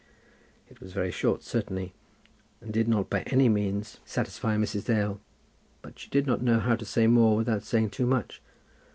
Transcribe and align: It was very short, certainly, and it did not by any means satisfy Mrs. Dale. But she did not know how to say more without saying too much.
It 0.67 0.81
was 0.81 0.93
very 0.93 1.11
short, 1.11 1.43
certainly, 1.43 1.93
and 2.59 2.71
it 2.71 2.73
did 2.73 2.87
not 2.87 3.07
by 3.07 3.21
any 3.27 3.47
means 3.49 3.99
satisfy 4.03 4.57
Mrs. 4.57 4.85
Dale. 4.85 5.21
But 5.83 5.99
she 5.99 6.09
did 6.09 6.25
not 6.25 6.41
know 6.41 6.59
how 6.59 6.75
to 6.75 6.85
say 6.85 7.05
more 7.05 7.35
without 7.37 7.61
saying 7.61 7.91
too 7.91 8.07
much. 8.07 8.41